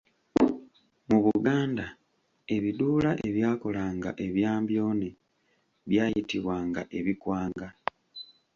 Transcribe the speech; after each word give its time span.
Mu 1.09 1.17
Buganda 1.25 1.85
ebiduula 2.55 3.11
ebyakolanga 3.27 4.09
ebyambyone 4.25 5.07
byayitibwanga 5.89 6.81
ebikwanga. 6.99 7.67